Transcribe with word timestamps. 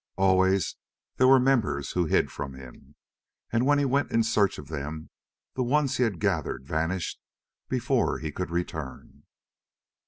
Always 0.17 0.77
there 1.17 1.27
were 1.27 1.39
members 1.39 1.91
who 1.91 2.05
hid 2.07 2.31
from 2.31 2.55
him 2.55 2.95
and 3.51 3.67
when 3.67 3.77
he 3.77 3.85
went 3.85 4.09
in 4.09 4.23
search 4.23 4.57
of 4.57 4.67
them, 4.67 5.11
the 5.53 5.61
ones 5.61 5.97
he 5.97 6.03
had 6.03 6.19
gathered 6.19 6.65
vanished 6.65 7.19
before 7.69 8.17
he 8.17 8.31
could 8.31 8.49
return. 8.49 9.25